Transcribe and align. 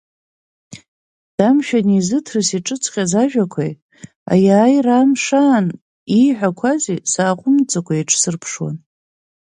Дамшә 1.37 1.73
анизыҭрыс 1.79 2.49
иҿыҵҟьаз 2.57 3.11
ажәақәеи 3.21 3.73
Аиааира 4.33 4.95
амш 5.01 5.25
аан 5.41 5.67
ииҳәақәази 6.19 7.03
сааҟәымҵӡакәа 7.11 7.93
еиҿсырԥшуан. 7.95 8.75